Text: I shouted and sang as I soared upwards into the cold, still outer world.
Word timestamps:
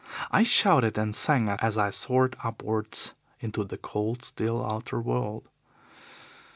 I 0.31 0.41
shouted 0.41 0.97
and 0.97 1.15
sang 1.15 1.47
as 1.47 1.77
I 1.77 1.91
soared 1.91 2.35
upwards 2.43 3.13
into 3.39 3.63
the 3.63 3.77
cold, 3.77 4.23
still 4.23 4.65
outer 4.65 4.99
world. 4.99 5.47